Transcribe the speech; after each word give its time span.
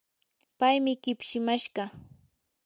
paymi 0.57 0.91
kipshimashqa. 1.03 1.83